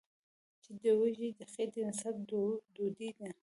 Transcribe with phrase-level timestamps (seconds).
[0.63, 2.15] چې د وږې خېټې مذهب
[2.75, 3.41] ډوډۍ ده ـ